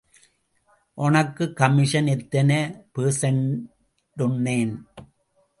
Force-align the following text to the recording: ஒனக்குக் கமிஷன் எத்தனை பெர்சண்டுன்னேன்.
ஒனக்குக் 0.93 1.55
கமிஷன் 1.55 2.07
எத்தனை 2.07 2.57
பெர்சண்டுன்னேன். 2.97 4.75